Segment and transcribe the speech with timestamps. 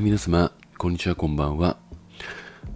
[0.00, 1.76] ー皆様、こんにちは、こんばんは。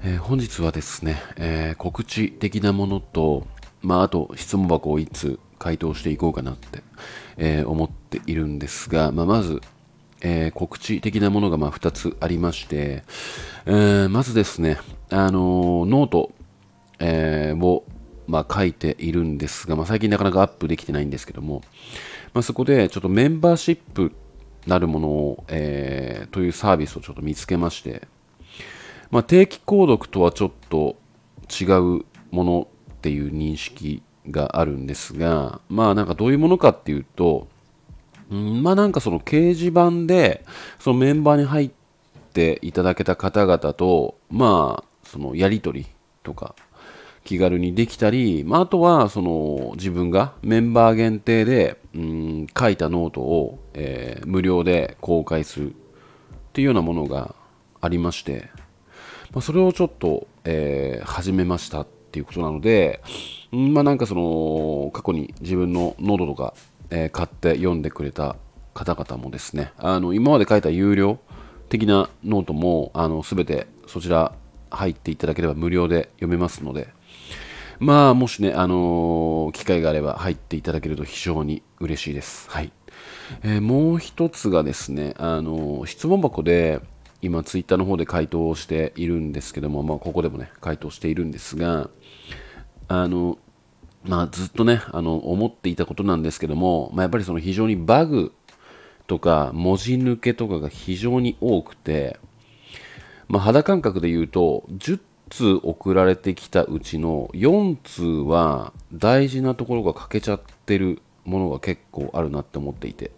[0.03, 3.47] えー本日はですね、えー告知的なものと、
[3.81, 6.83] まあ、あと質問箱をいつ回答していこうかなって、
[7.39, 9.63] え思っているんですが、まあ、まず、
[10.21, 13.05] え告知的なものがま2つありまして、
[13.65, 14.79] えまずですね、
[15.11, 16.33] あの note、
[17.01, 17.85] えを、
[18.27, 21.63] まあ、書いているんですが、まあ、最近なかなかアップできてないんですけども、
[22.35, 24.13] まあ、そこでちょっとメンバーシップ
[24.67, 28.09] なるものを、えーというサービスをちょっと見つけまして、
[29.11, 30.97] まあ、定期購読とはちょっと
[31.49, 31.65] 違
[32.01, 37.49] うものっていう認識があるんですが、まあなんかどういうものかっていうと、
[38.31, 40.45] うんまあなんかその掲示板で
[40.79, 41.71] そのメンバーに入っ
[42.33, 45.87] ていただけた方々と、まあそのやり取り
[46.23, 46.55] とか
[47.25, 55.75] 気軽にできたり、まあ、あとはその自分がメンバー限定で、うん、書いたノートを、えー無料で公開するっ
[56.53, 57.35] ていうようなものが
[57.81, 58.49] ありまして、
[59.33, 63.03] まあ、それをちょっと、えー始めましたっていうことなので、
[63.53, 66.55] うんまあなんかその過去に自分のノートとか、
[66.91, 68.37] えー買って読んでくれた
[68.75, 71.19] 方々もですねあの今まで書いた有料
[71.69, 74.35] 的なノートもあの全てそちら
[74.71, 76.89] 入っていただければ無料で読めますので
[77.79, 82.49] まあもしね、あのー機会があれば入っていただけると非常に嬉しいです。
[82.51, 82.73] はい。
[83.43, 86.81] えーもう一つがですね、あのー質問箱で
[87.23, 91.91] 今ツイッターの方で回答をしているんですけども、まあここでもね、回答しているんですが、
[92.89, 93.39] あの、
[94.05, 98.33] まあずっとね、あの、思っていたことなんですけども、まあやっぱりその非常にバグ
[99.07, 102.19] とか文字抜けとかが非常に多くて、
[103.29, 113.11] まあ、肌感覚で言うと10通送られてきたうちの4通は大事なところが欠けちゃってるものが結構あるなって思っていて。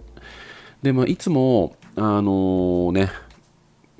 [0.83, 3.11] で、まあ、いつもあのね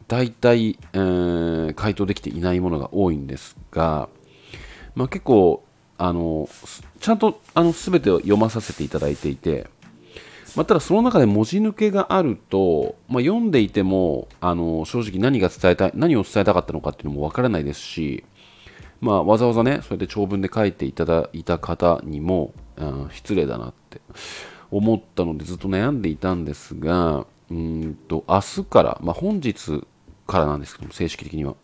[0.09, 4.09] 大体、えー回答できていないものが多いんですが、
[4.95, 5.65] まあ、結構
[5.99, 9.69] あのすちゃんとあの全てを読まさせていただいていて
[10.57, 18.25] まあ、ただその中で文字抜けがあると、まあ、読んでいてもあの正直何が伝えたい何を伝えたかったのかっていうのもわからないですし、
[19.03, 24.01] まあ、わざわざねそれで長文で書いていただいた方にも、うん失礼だなって
[24.71, 29.83] 思ったのでずっと悩んでいたんですがうんと明日から、まあ、本日
[30.27, 31.55] からなんですけども正式的には。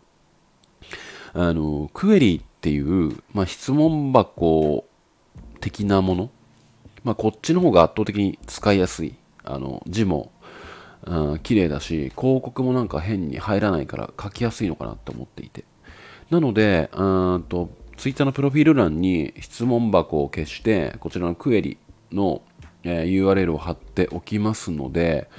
[1.35, 4.85] あのクエリーっていう、まあ、質問箱
[5.59, 6.29] 的なもの
[7.03, 9.15] まあ、こっちの方が圧倒的に使いやすい。
[9.43, 10.31] あの字も、
[11.05, 15.65] うん、綺麗だし、広告もなんか変に入らないから書きやすいのかなって思っていて。
[16.29, 21.77] なので、うんと、ツイッターのプロフィール欄に質問箱を消して、こちらのクエリ
[22.11, 22.41] の、
[22.83, 25.29] えー URL を貼っておきますので、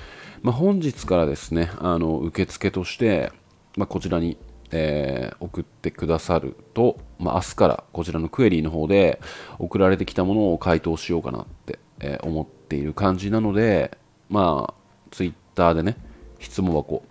[0.42, 3.32] まあ、本日からですね、あの受付として、
[3.76, 4.36] まあ、こちらに、
[4.76, 9.20] えー送ってくださると、まあ、明日からこちらのクエリーの方で
[9.58, 13.96] 送られてきたものを回答しようかなって、えー思っている感じなので、
[14.28, 14.74] まあ、
[15.10, 15.96] ツイッターでね、
[16.40, 17.04] 質問箱、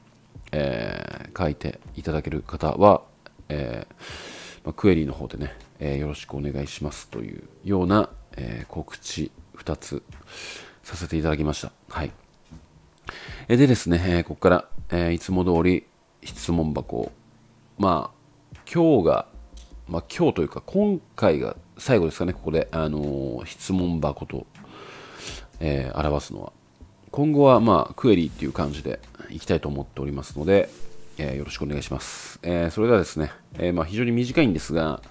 [0.52, 3.02] えー書いていただける方は、
[3.50, 3.88] え
[4.64, 10.04] まあ、クエリーの方でね、えよろしくお願いしますというような、え告知2つ
[10.84, 11.72] させていただきました。
[11.90, 12.12] はい。
[13.48, 15.86] えでですね、えここから、えいつも通り
[16.24, 17.12] 質問箱を、
[17.78, 19.28] まあ、今日が、
[19.88, 24.46] まあ、今日というか、今回が最後ですかね、ここで、あのー質問箱と、
[25.60, 26.54] えー表すのは。
[27.12, 30.70] 今後は、まあ、クエリーっていう感じでいきたいと思っておりますので、
[31.18, 32.40] えーよろしくお願いします。
[32.44, 35.02] えーそれではですね、えーまあ、非常に短いんですが、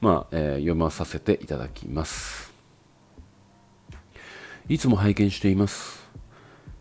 [0.00, 2.52] まあえー読まさせていただきます。
[4.68, 5.99] いつも拝見しています。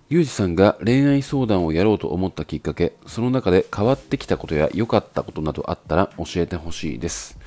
[0.09, 7.37] ゆうじさんが恋愛相談をやろうと思ったきっかけ、その中で変わってきたことや良かったことなどあったら教えてほしいです。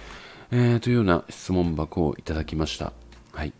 [0.52, 2.92] えーというような質問箱をいただきました。
[3.32, 3.52] はい。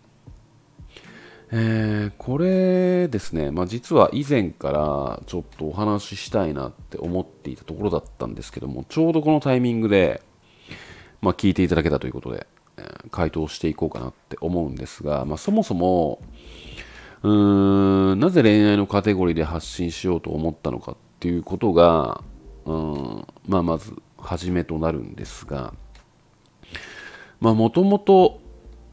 [1.51, 10.23] えーこれですね、まあ、実は以前からちょっとお話ししたいなって思っていたところだったんですけども、ちょうどこのタイミングで、
[11.21, 12.47] まあ、聞いていただけたということで、
[12.77, 16.23] えー回答していこうかなって思うんですが、まあ、そもそも、
[17.23, 22.23] うーんなぜ恋愛のカテゴリーで発信しようと思ったのかっていうことが、
[22.65, 25.73] うんまあ、まず初めとなるんですが
[27.41, 28.41] もともと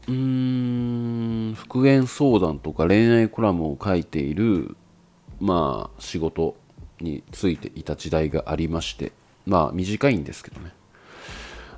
[0.08, 4.76] うーん復縁相談とか恋愛コラムを書いている、
[5.40, 6.56] まあ、仕事
[7.00, 9.12] についていた時代がありまして
[9.46, 10.72] まあ短いんですけどね。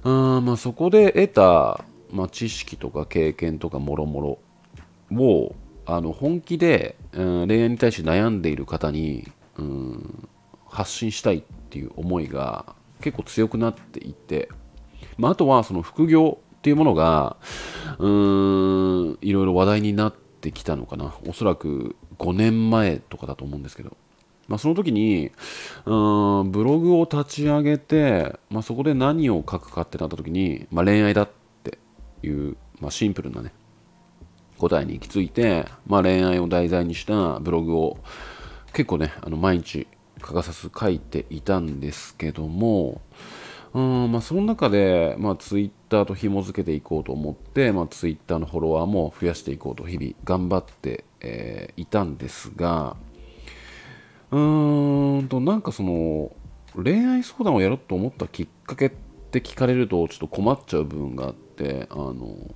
[0.05, 4.41] うーんまあ、そこで得た、まあ、知識とか経験とかもろも
[5.11, 5.55] ろを
[5.87, 10.29] あの本気で、うん恋愛に対して悩んでいる方に、うん
[10.69, 14.49] 発信したいっていう思いが結構強くなっていて、
[15.19, 17.37] まあ、あとはその副業っていうものが
[17.99, 21.15] うんいろいろ話題になってきたのかな。
[21.29, 23.97] おそらく5年前とかだと思うんですけど、
[24.49, 25.31] まあ、その時に
[25.85, 31.31] うんブログを立ち上げて、まあ、そこで何を書くかってなった時に、まあ、恋愛だっ
[31.63, 31.79] て
[32.23, 33.53] いう、まあ、シンプルなね
[34.63, 37.99] 答えに行き着いて、まあ、恋愛を題材にしたブログを
[38.73, 39.89] 結構ねあの毎日
[40.21, 43.01] 欠かさず書いていたんですけども
[43.75, 52.97] うんまあ、その中で、まあ、ツイッターと紐付けていこうと思って、まあ、ツイッターのフォロワーも増やしていこうと日々頑張って、えー、いたんですが
[54.31, 56.33] うーんとなんかその
[56.75, 58.91] 恋愛相談をやろうと思ったきっかけっ
[59.31, 62.55] て聞かれるとちょっと困っちゃう部分があってあの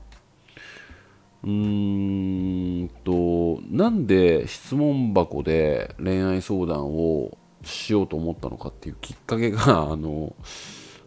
[1.46, 10.34] うーんとなんで質問箱で恋愛相談をしようと思ったのかっていうきっかけがあの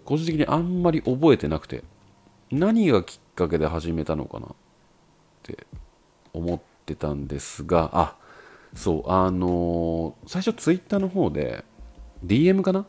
[0.05, 1.83] 個人的にあんまり覚えてなくて
[2.51, 4.49] 何がきっかけで始めたのかなっ
[5.43, 5.67] て
[6.33, 8.15] 思ってたんですがあ
[8.73, 11.65] そうあの、最初ツイッターの方で
[12.25, 12.85] DM かな？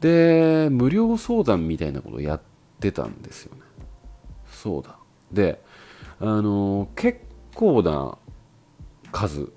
[0.00, 2.40] で無料相談みたいなことをやっ
[2.80, 3.62] てたんですよね。
[4.50, 4.96] そうだ。
[5.32, 5.62] で
[6.20, 7.20] あの、結
[7.54, 8.18] 構な
[9.12, 9.52] 数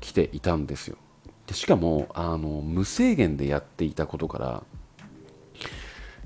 [0.00, 0.96] 来ていたんですよ。
[1.46, 4.62] でしかもあの無制限でやっていたことから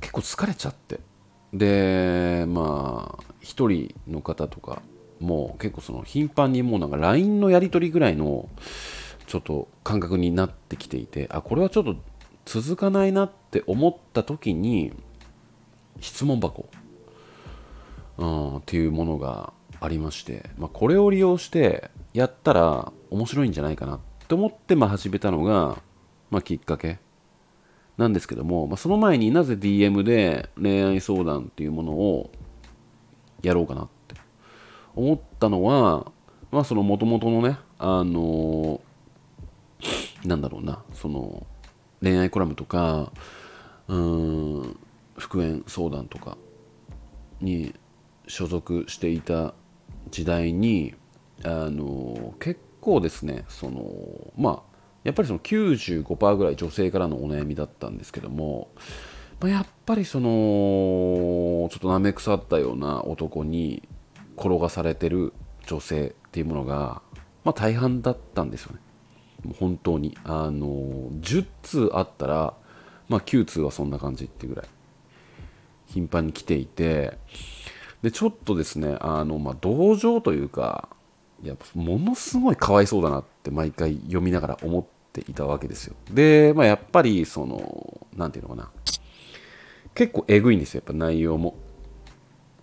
[0.00, 1.00] 結構疲れちゃって。
[1.52, 4.80] でまあ1人の方とか
[5.20, 8.48] もう結構その頻繁にもうなんか LINE のやり取りぐらいの
[9.26, 11.96] ちょっと感覚になってきていてあこれはちょっと
[12.46, 14.92] 続かないなって思った時に
[16.00, 16.68] 質問箱、
[18.16, 19.52] うん、っていうものが
[19.82, 25.82] ありまして、まあ、これを利用してやったら面白いんじゃないかなって思ってまあ始めたのが、
[26.30, 27.00] まあ、きっかけ
[27.98, 32.30] なんですけども、まあ、その前になぜ DM で恋愛相談っていうものを
[33.42, 34.14] やろうかなって
[34.94, 36.12] 思ったのは、
[36.52, 41.44] まあその元々のね、あのー、なんだろうな、その
[42.00, 43.12] 恋愛コラムとか、
[43.88, 44.76] うん、
[45.16, 46.38] 復縁相談とか
[47.40, 47.74] に
[48.28, 49.54] 所属していた
[50.10, 50.94] 時代に、
[51.44, 54.72] あの、結構ですね、その、まあ
[55.04, 58.68] やっぱりその95%ぐらい女性からのお悩みだったんですけども、
[59.40, 60.28] まあ、やっぱりその
[61.70, 63.82] ちょっとなめ腐ったような男に
[64.36, 65.32] 転がされてる
[65.66, 67.02] 女性っていうものが、
[67.44, 68.80] まあ、大半だったんですよね。
[69.44, 70.16] もう本当に。
[70.24, 72.54] あの10通あったら、
[73.08, 74.66] まあ、9通はそんな感じってぐらい
[75.86, 77.18] 頻繁に来ていて
[78.02, 80.88] でちょっとですねあの、まあ、同情というか
[81.42, 85.96] いやものすごいかわいそうだなって毎回読みながら思っていたわけですよ。
[86.10, 88.70] で、まあ、やっぱりその何て言うのかな。
[89.94, 91.56] 結構えぐいんですよやっぱ内容も。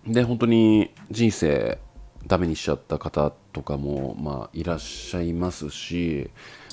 [0.06, 1.78] で本当に人生
[2.26, 6.30] ダメにしちゃった方とかも、まあ、いらっしゃいますし、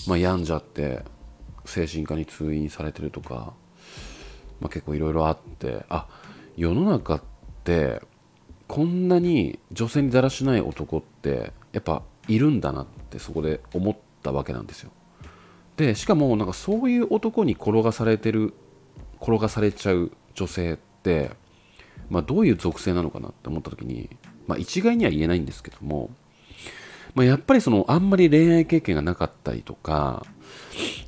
[0.07, 1.03] まあ、病んじゃって
[1.65, 3.53] 精神科に通院されてるとか、
[4.61, 6.07] まあ、結構いろいろあってあ
[6.55, 7.21] 世の中っ
[7.63, 8.01] て
[8.67, 14.91] こんなに女性にだらしない男ってやっぱいるんだなってそこで思ったわけなんですよ。
[15.77, 18.53] でしかもなんかそういう男に転がされてる
[19.21, 21.31] 転がされちゃう女性って、
[22.09, 24.09] まあ、どういう属性なのかなって思った時に、
[24.47, 26.09] まあ、一概には言えないんですけども、
[27.15, 30.25] まあ、やっぱりそのあんまり恋愛経験がなかったりとか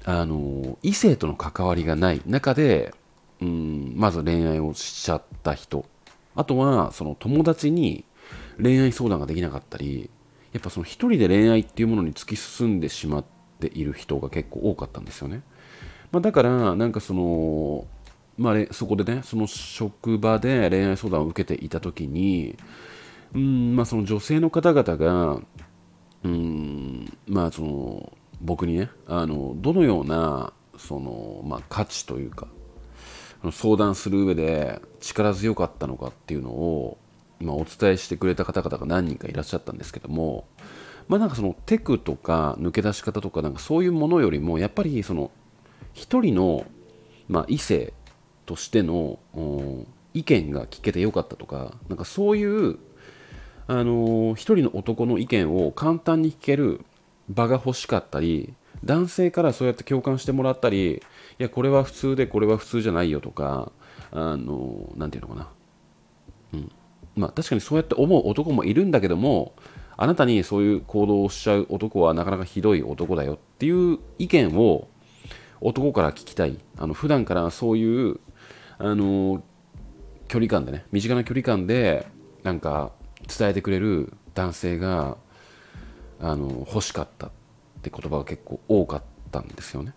[0.06, 2.94] あの異性との関わりがない中で
[3.42, 5.86] うんまず恋愛をしちゃった人
[6.40, 8.06] あとはその友達に
[8.62, 10.10] 恋愛相談ができなかったり
[10.54, 13.26] やっぱその一人で恋愛っていうものに突き進んでしまっ
[13.60, 15.42] ている人が結構多かったんですよね、
[16.14, 17.86] まあ、だからなんかその
[18.38, 22.56] まあ、そこでねその職場で恋愛相談を受けていた時に
[23.36, 25.42] うんまあその女性の方々が
[26.24, 32.48] うんまあその僕にねあのどのようなその、まあ、価値というか
[33.52, 36.98] 相談する上で力強かったのかっていうのを
[37.40, 40.46] 今お伝えしてくれた方々が何人かいらっしゃったんですけども
[41.08, 45.32] まあなんかそのテクとか抜け出し方とかなんかそういうものよりもやっぱりその
[45.94, 46.66] 一人の、
[47.28, 47.94] まあ、異性
[48.46, 49.20] としての
[50.14, 52.78] 意見が聞けてよかったとかなんかそういう
[53.68, 56.82] あのー、一人の男の意見を簡単に聞ける
[57.30, 61.02] 場が欲しかったり男性からそうやって共感してもらったりい
[61.38, 63.72] やこれは普通でこれは普通じゃないよとか
[64.12, 65.50] あの何て言うのか
[66.54, 66.72] な、うん。
[67.16, 69.54] まあ、確かにそうやって思う男もいるんだけども
[69.98, 74.88] あなたにそういう行動をしちゃう男はなかなかひどい男だよっていう意見を
[75.60, 76.58] 男から聞きたい。
[76.78, 78.20] あの普段からそういう
[78.78, 79.44] あの
[80.30, 82.08] 距離感でね身近な距離感で
[82.44, 82.94] なんか
[83.28, 85.18] 伝えてくれる男性が
[86.22, 87.32] あの欲しかった。
[87.80, 89.94] って言葉が結構多かったんですよね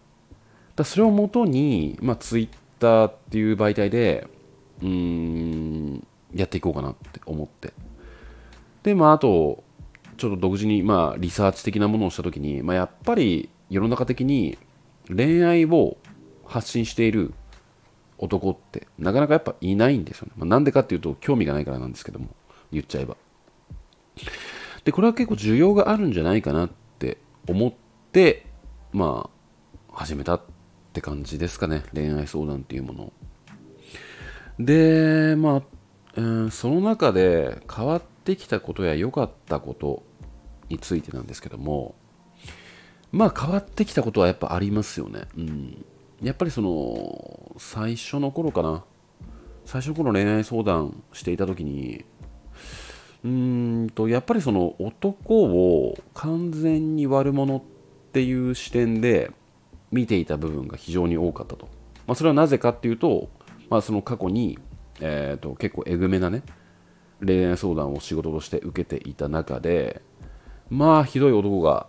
[0.76, 2.48] だそれをもとに、まあ、ツイッ
[2.78, 4.26] ターっていう媒体で
[4.80, 7.72] うーんやっていこうかなって思って
[8.82, 9.62] でまああと
[10.16, 14.58] ちょっと独自に、まあ、リサーチ的なものをした時に、まあ、やっぱり世の中的に
[15.08, 15.96] 恋愛を
[16.46, 17.32] 発信している
[18.18, 20.32] 男ってなかなかやっぱいないんですよね。
[20.36, 22.28] まあ、なんでかっていうと興味がないからなんですけども
[22.70, 23.16] 言っちゃえば。
[24.84, 27.18] でこれは結構需要があるんじゃないかなって
[27.49, 27.72] 思っ
[28.12, 28.46] て
[28.92, 29.28] ま
[29.90, 30.42] あ始めたっ
[30.92, 33.12] て感じですかね恋愛相談っていうもの。
[34.58, 35.62] でまあ、
[36.16, 40.02] うん、その中で変わってきたことや良かったこと
[40.68, 41.94] についてなんですけども
[43.11, 45.22] まあ変わってきたことはやっぱありますよね。
[45.37, 45.84] うん、
[46.22, 48.84] やっぱりその最初の頃かな
[49.64, 52.04] 最初の頃恋愛相談していた時に
[53.25, 57.62] うんとやっぱりその男を完全に悪者っ
[58.12, 59.31] ていう視点で
[59.93, 61.69] 見ていた部分が非常に多かったと、
[62.07, 63.29] まあ、それはなぜかっていうと、
[63.71, 64.59] まあ、その過去に、
[65.00, 66.43] えーと、と結構えぐめなね
[67.25, 70.02] 恋愛相談を仕事として受けていた中で
[70.69, 71.87] まあひどい男が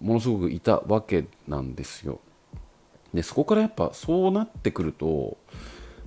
[0.00, 2.20] ものすごくいたわけなんですよ。
[3.14, 5.36] でそこからやっぱそうなってくると、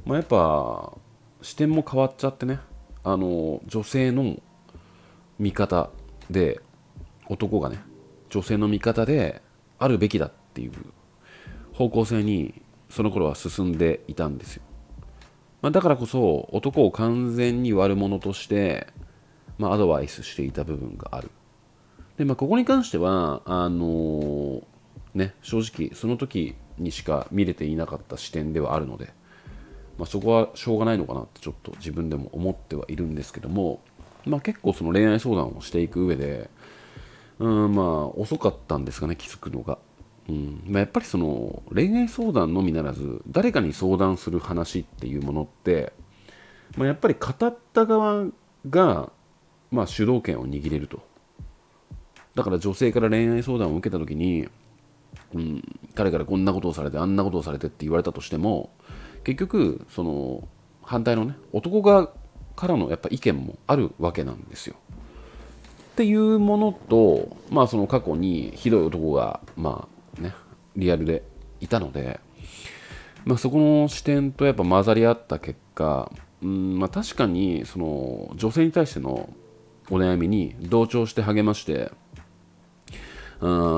[0.06, 0.92] まあ、やっぱ
[1.42, 2.60] 視点も変わっちゃってね
[3.06, 4.42] あの女性の
[5.38, 5.92] 味方
[6.30, 6.60] で
[7.30, 7.80] 男がね
[8.30, 9.42] 女性の味方で
[9.78, 10.72] あるべきだっていう
[11.74, 14.64] 方向性にその頃は進んでいたんですよ、
[15.62, 18.88] まあ、だからこそ男を完全に悪者として、
[19.60, 21.30] まあ、アドバイスしていた部分がある。
[22.18, 24.64] で、まあ、ここに関してはあのー、
[25.14, 29.14] ね、正直その時にしか見れていなかった視点ではあるので、
[29.98, 33.80] まあ、そこはしょうがないのかなってちょっと自分でも思ってはいるんですけども、
[34.26, 36.50] まあ、結構その恋愛相談をしていく上で
[37.40, 39.78] うんまあ遅かったんですかね気づくのが、
[40.30, 40.64] うん。
[40.68, 45.94] まあ、やっぱりその恋愛相談のみならず誰かに相談する話っていうものって、
[46.78, 48.28] まあ、やっぱり語った側
[48.70, 49.12] が、
[49.72, 51.04] まあ、主導権を握れると。
[52.36, 54.48] だから女性から恋愛相談を受けた時に、
[55.34, 58.72] うん、彼からこんなことをされてあんなことをされてって言われたとしても
[59.26, 60.48] 結局その
[60.82, 62.12] 反対のね男側
[62.56, 64.76] からのやっぱ意見もあるわけなんですよ。
[65.92, 70.34] っていうものとまあその過去にひどい男がまあね
[70.76, 71.24] リアルで
[71.60, 72.20] いたので、
[73.26, 76.12] まあ、そこの視点とやっぱ混ざり合った結果、
[76.44, 79.30] うんまあ、確かにその女性に対しての
[79.90, 81.92] お悩みに同調して励まして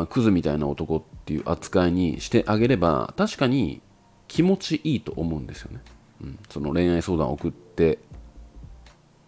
[0.09, 3.81] クズみたいな男っていう扱いにしてあげれば確かに
[4.27, 5.81] 気持ちいいと思うんですよね、
[6.21, 7.99] うん、その恋愛相談を送って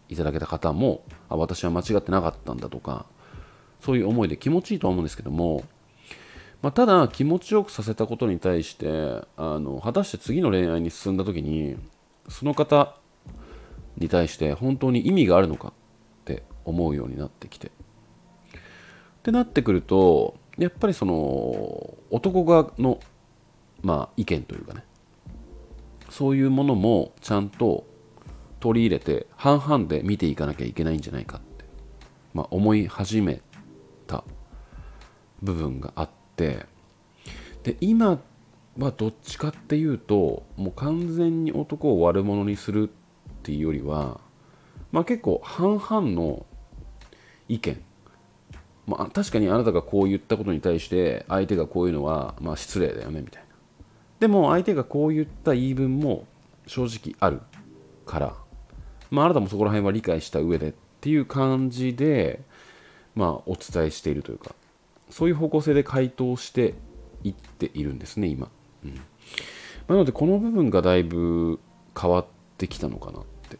[0.09, 3.05] いただけた方もあ私は間違ってなかったんだとか
[3.81, 5.63] そういう思いで気持ちいいとは思うんですけども、
[6.61, 11.77] まあ、ただ気持ちよくさせたことに対してあの果たして次の恋愛に進んだ時に
[12.27, 12.95] その方
[13.97, 15.71] に対して本当に意味があるのかっ
[16.25, 17.71] て思うようになってきて。
[19.19, 22.99] ってなってくるとやっぱりその男側の
[23.81, 24.83] まあ意見というかね
[26.09, 27.85] そういうものもちゃんと
[28.59, 31.65] 取り入れて半々で見ていかなきゃいけないんじゃないかって、
[32.33, 33.41] まあ、思い始め
[34.07, 34.23] た
[35.41, 36.65] 部分があって
[37.63, 38.19] で今
[38.77, 44.19] はどっちかっていうともう完全に男を悪者にするっていうよりは、
[44.91, 46.45] まあ、結構半々の
[47.47, 47.81] 意見。
[48.85, 53.48] まあ、確かにあなたがこう言ったことに対して相手がこういうのはまあ失礼だよねみたいな。
[54.19, 56.25] でも相手がこう言った言い分も
[56.67, 57.41] 正直ある
[58.05, 58.35] から、
[59.11, 62.41] まあ、あなたもそこら辺は理解した上でっていう感じで、
[63.15, 64.53] まあ、お伝えしているというか
[65.09, 66.75] そういう方向性で回答して
[67.23, 68.49] いっているんですね今、
[68.83, 68.95] うん、
[69.87, 71.59] なのでこの部分がだいぶ
[71.99, 72.25] 変わっ
[72.57, 73.57] てきたのかなって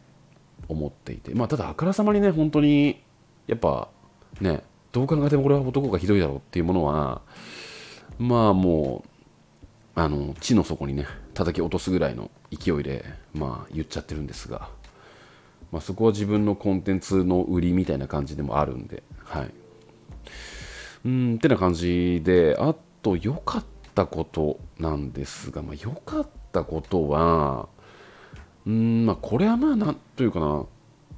[0.67, 1.33] 思っていて。
[1.33, 3.01] まあただあからさまにね本当に
[3.47, 3.89] やっぱ
[4.39, 7.21] ねどう考えてもこれは男がひどいだろうっていうものは
[8.17, 9.09] まあもう
[9.99, 13.03] あの地の底にね叩き落とすぐらいの勢いで
[13.33, 14.69] まあ言っちゃってるんですが、
[15.71, 19.51] まあ、そこは自分のコンテンツの売りみたいな感じでもあるんではい。
[21.05, 27.67] うんってな感じであと良かったことなんですが、まあ、良かったことは
[28.65, 30.65] うんまあこれはまあなんというかな、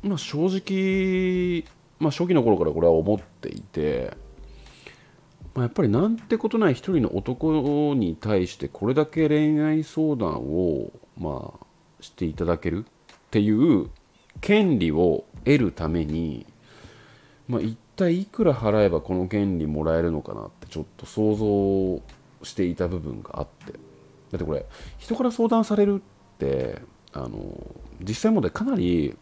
[0.04, 1.66] まあ、正直
[2.02, 4.18] まあ、初期の頃からこれは思っていて
[5.54, 11.66] まあ、やっぱりなんてことない一人の男に対してこれだけ恋愛相談をまあ
[12.00, 12.88] していただけるっ
[13.32, 13.90] ていう
[14.40, 16.46] 権利を得るために、
[17.48, 23.74] まあ、一体いくら払えばこの権利もらえるのかなってちょっと想像していた部分があって。
[23.74, 24.66] だってこれ
[24.98, 26.02] 人から相談される
[26.36, 26.82] って
[27.14, 27.40] あの
[28.00, 29.18] 実際もでかなり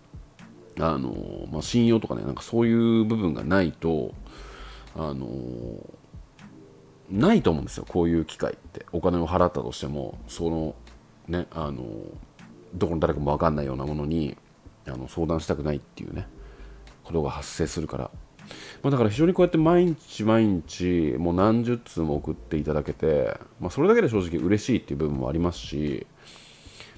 [0.79, 4.13] あの、まあ、信用とかねなんかそういう部分がないと
[4.95, 5.27] あの
[7.09, 8.85] ないと思うんですよこういう機会って。
[8.91, 10.75] お金を払ったとしてもその
[11.27, 11.83] ねあの
[12.73, 14.37] どこの誰かも分かんないようなものに
[14.87, 16.27] あの相談したくないっていうね
[17.03, 18.11] ことが発生するから、
[18.83, 26.05] まあ、だから非常にこうやって毎日毎日もう何十通も送っていただけて、まあ、それだけで正直嬉しいっていう部分もありますし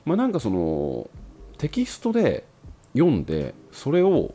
[0.05, 1.09] まあなんかその
[1.57, 2.45] テキストで
[2.93, 4.33] 読んでそれを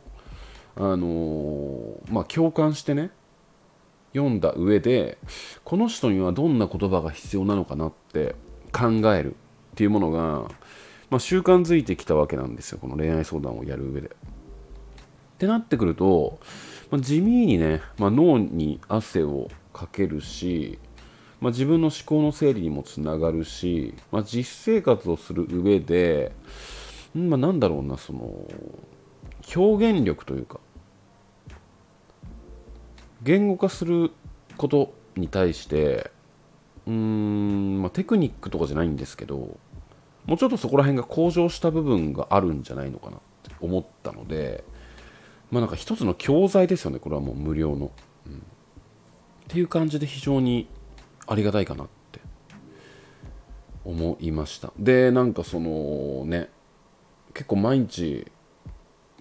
[0.75, 3.11] あの、まあ共感してね
[4.13, 5.17] 読んだ上で
[5.63, 8.35] この人にはどんな言葉が必要なのかなって
[8.71, 9.35] 考えるっ
[9.75, 10.49] ていうものが、
[11.09, 14.07] まあ、習慣づいてきたわけなんですよこの恋愛相談をやる上で。
[14.07, 14.11] っ
[15.37, 16.39] てなってくると、
[16.89, 20.79] まあ、地味にね、まあ、脳に汗をかけるし、
[21.39, 26.31] まあ、自分の思考の整理にもつながるし、まあ、実生活をする上で、
[27.13, 28.47] まあ、なんだろうなその
[29.55, 30.59] 表現力というか
[33.27, 34.11] 言語化する
[34.55, 36.11] ことに対して
[36.85, 39.57] うーん、まあ、テクニックとかじゃないんですけど
[40.25, 44.63] もうちょっとそこら辺が向上した部分があるんじゃないのかなって思ったので
[45.51, 47.91] まあなんか一つの教材ですよねこれはもう無料の、
[48.27, 48.37] うん、っ
[49.49, 50.69] ていう感じで非常に
[51.27, 52.21] ありがたいかなって
[53.83, 54.71] 思いました。
[54.79, 56.49] でなんかそのね
[57.33, 58.31] 結構毎日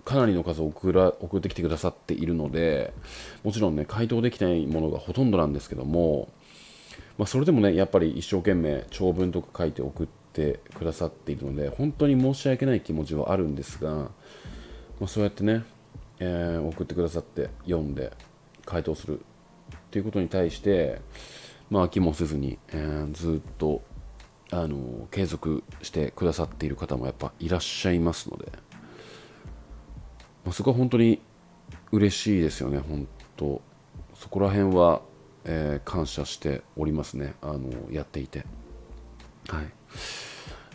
[0.06, 2.94] かなりの数送ら送ってきてくださっているので
[3.42, 6.28] もちろんね回答できないものがほとんどなんですけども、
[7.18, 14.10] まあ、それでもねやっぱり一生懸命長文とか書いて送ってくださっているので本当に申し訳ない気持ちはあるんですが、ま
[15.02, 15.64] あ、そうやってね、
[16.20, 18.12] えー、送ってくださって読んで
[18.64, 19.22] 回答するっ
[19.90, 21.00] ていうことに対して
[21.68, 23.82] まあ飽きもせずに、えー、ずっと
[24.52, 28.65] あの継続してくださっている方もやっぱいらっしゃいますので。
[30.46, 31.20] まあ、そこは本当に
[31.90, 33.60] 嬉しいですよね、本当。
[34.14, 35.02] そこら辺は、
[35.44, 38.46] えー、感謝しておりますね、あのやっていて。
[39.48, 39.72] はい。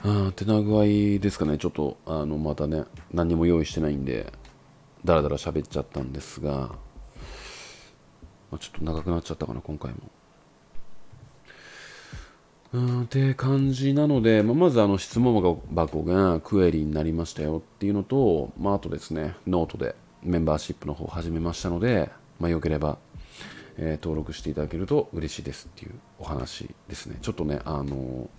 [0.03, 0.83] あ手な具合
[1.19, 4.33] ですかね、ちょっとあのまたね、何も用意してないんで、
[5.05, 6.51] だらだら喋っちゃったんですが、
[8.51, 9.99] まあ、ちょっと長くなっちゃったかな、今回も。
[12.73, 22.97] うんって感じなので、まあ、まずあの質問箱がクエリになりましたよっていうのと、まあ、あとですね、ノートでメンバーシップの方を始めましたので、まあ、よければ、
[23.77, 27.17] えー、登録していただけると嬉しいですっていうお話ですね。
[27.21, 28.29] ちょっとね、あの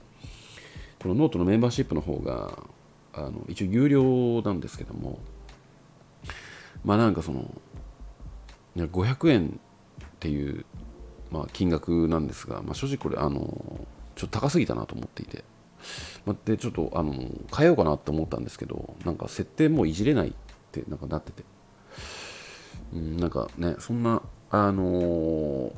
[1.02, 2.58] このノートのメンバーシップの方が、
[3.12, 5.18] あの一応有料なんですけども、
[6.84, 7.50] まあなんかその、
[8.76, 9.60] 500円
[10.04, 10.64] っていう、
[11.30, 15.44] まあ、金額なんですが、まあ、正直これ、あのちょっと高すぎたなと思っていて、
[16.24, 20.32] までちょっとあの変えようかなって思ったんですけどなんか設定もいじれないっ
[20.70, 21.44] てなんかなってて、
[22.94, 25.72] うん、なんかねそんなあのー、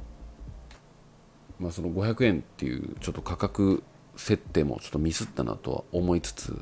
[1.60, 3.82] まあ、その500円っていうちょっと価格
[4.16, 6.56] 設定もちょっとミスったなとは思いつつ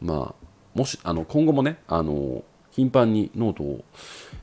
[0.00, 3.84] まあもしあの今後もねあの頻繁にノートを、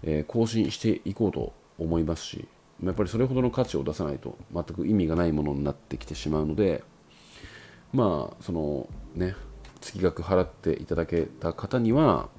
[0.04, 2.48] えー、更新していこうと思いますし
[2.84, 6.84] やっぱりそれほどの価値を出さないと全く意味がないものになってきてしまうので
[7.94, 9.36] まあそのね
[9.82, 12.30] 月額払っていただけた方には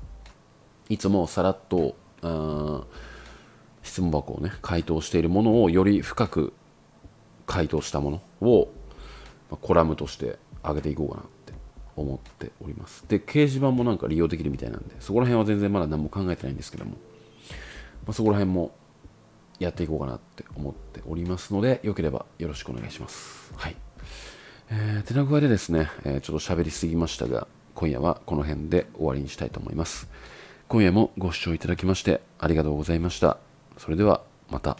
[0.88, 2.84] いつもさらっとあ
[3.82, 6.52] 質問箱をね回答しているものをより深く
[7.46, 8.68] 回答したものを、
[9.50, 11.52] まコラムとして上げていこうかなって
[11.94, 13.04] 思っております。
[13.06, 16.96] で掲示板もなんか利用できるみたいなんでそこら辺は全然まだ何も考えてないんですけども、ま
[18.08, 18.72] あ、そこら辺も
[19.58, 23.52] やっていこうかなって思っておりますので、よければよろしくお願いします。
[23.56, 23.76] はい。
[24.70, 30.08] えー、手な具合でですね、えー、ちょっと喋りすぎましたが、今夜はこの辺で終わりにしたいと思います。
[30.68, 33.38] 今夜もご視聴いただきましてありがとうございました。
[33.78, 34.76] それではまた。